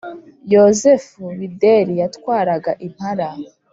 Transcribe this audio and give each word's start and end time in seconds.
Yozefu 0.53 1.21
Bideri 1.37 1.93
yatwaraga 2.01 2.71
Impara. 2.87 3.29